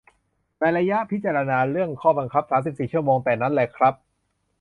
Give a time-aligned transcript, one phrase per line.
[0.59, 3.93] ในระยะการพิจารณาเรื่องข้อบังคับ สามสิบสี่ ชั่วโมง แต่นั้นแหละครับ